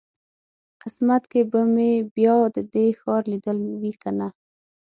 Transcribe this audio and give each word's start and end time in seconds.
قسمت 0.81 1.23
کې 1.31 1.41
به 1.51 1.61
مې 1.73 1.91
بیا 2.15 2.35
د 2.55 2.57
دې 2.73 2.85
ښار 2.99 3.23
لیدل 3.31 3.59
وي 3.81 3.93
کنه. 4.01 4.27